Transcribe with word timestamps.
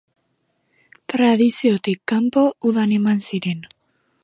Tradiziotik 1.13 2.01
kanpo, 2.13 2.45
udan, 2.73 2.99
eman 2.99 3.25
ziren. 3.29 3.65